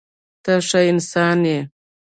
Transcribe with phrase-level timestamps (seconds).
[0.43, 1.59] ته ښه انسان یې.